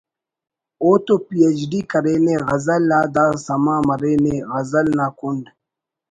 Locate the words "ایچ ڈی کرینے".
1.45-2.35